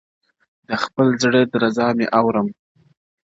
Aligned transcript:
•د 0.67 0.69
خپل 0.83 1.07
زړه 1.21 1.41
درزا 1.53 1.87
مي 1.97 2.05
اورم- 2.19 2.47